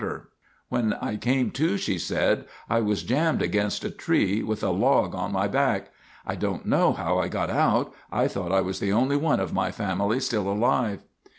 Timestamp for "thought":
8.27-8.51